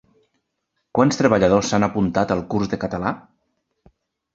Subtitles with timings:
[0.99, 3.17] Quants treballadors s'han apuntat al curs de català?